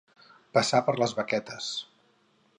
[0.57, 1.69] Passar per les baquetes.